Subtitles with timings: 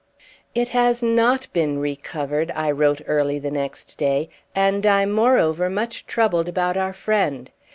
[0.55, 6.07] "It has not been recovered," I wrote early the next day, "and I'm moreover much
[6.07, 7.51] troubled about our friend.